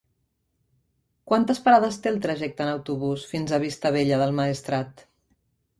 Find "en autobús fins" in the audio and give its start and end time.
2.67-3.55